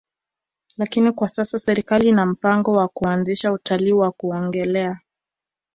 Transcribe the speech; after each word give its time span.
Lakini 0.77 1.11
kwa 1.11 1.29
sasa 1.29 1.59
serikali 1.59 2.09
ina 2.09 2.25
mpango 2.25 2.71
wa 2.73 2.87
kuanzisha 2.87 3.51
utalii 3.53 3.91
wa 3.91 4.11
kuogelea 4.11 4.99